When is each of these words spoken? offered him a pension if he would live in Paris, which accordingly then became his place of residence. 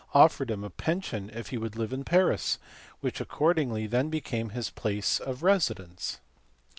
offered 0.15 0.49
him 0.49 0.63
a 0.63 0.69
pension 0.71 1.29
if 1.31 1.49
he 1.49 1.59
would 1.59 1.75
live 1.75 1.93
in 1.93 2.03
Paris, 2.03 2.57
which 3.01 3.21
accordingly 3.21 3.85
then 3.85 4.09
became 4.09 4.49
his 4.49 4.71
place 4.71 5.19
of 5.19 5.43
residence. 5.43 6.19